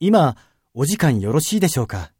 [0.00, 0.36] 今、
[0.74, 2.13] お時間よろしいでしょうか？